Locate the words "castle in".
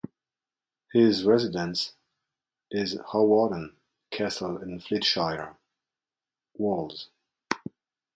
4.09-4.79